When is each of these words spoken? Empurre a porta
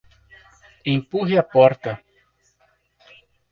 Empurre 0.93 1.35
a 1.37 1.43
porta 1.53 1.91